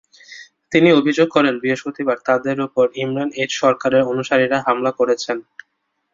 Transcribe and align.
তিনি 0.71 0.89
অভিযোগ 0.91 1.27
করেন, 1.31 1.53
বৃহস্পতিবার 1.59 2.17
তাঁদের 2.27 2.57
ওপর 2.61 2.85
ইমরান 2.95 3.29
এইচ 3.33 3.51
সরকারের 3.61 4.03
অনুসারীরা 4.03 4.57
হামলা 4.67 4.91
করেছেন। 4.99 5.37